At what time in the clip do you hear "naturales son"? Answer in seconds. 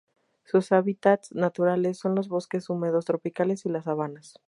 1.31-2.15